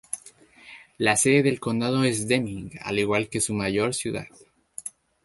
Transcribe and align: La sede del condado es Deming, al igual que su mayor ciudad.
La 0.97 1.15
sede 1.15 1.43
del 1.43 1.59
condado 1.59 2.03
es 2.03 2.27
Deming, 2.27 2.71
al 2.81 2.97
igual 2.97 3.29
que 3.29 3.39
su 3.39 3.53
mayor 3.53 3.93
ciudad. 3.93 4.25